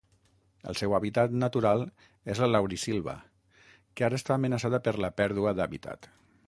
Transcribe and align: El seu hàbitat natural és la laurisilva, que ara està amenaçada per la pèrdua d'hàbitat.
El 0.71 0.77
seu 0.79 0.95
hàbitat 0.97 1.35
natural 1.43 1.85
és 2.35 2.41
la 2.45 2.49
laurisilva, 2.55 3.15
que 3.99 4.09
ara 4.09 4.21
està 4.23 4.35
amenaçada 4.41 4.83
per 4.89 4.97
la 5.05 5.15
pèrdua 5.21 5.57
d'hàbitat. 5.61 6.15